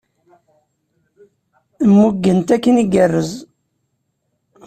Mmugen-t 1.87 2.47
akken 2.55 2.81
igerrez. 2.83 3.31